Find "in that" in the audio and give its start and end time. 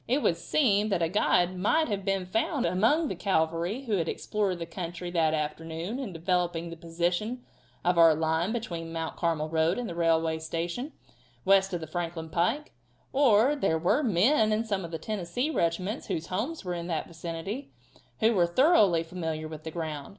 16.73-17.05